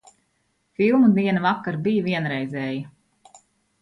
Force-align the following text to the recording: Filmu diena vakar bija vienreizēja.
Filmu 0.79 1.11
diena 1.19 1.43
vakar 1.47 1.77
bija 1.89 2.07
vienreizēja. 2.11 3.41